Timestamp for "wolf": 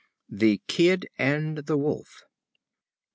1.77-2.23